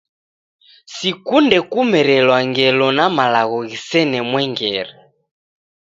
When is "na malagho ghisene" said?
2.97-4.19